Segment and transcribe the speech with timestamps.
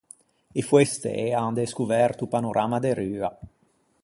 [0.59, 3.29] I foestê an descoverto o panorama de Rua.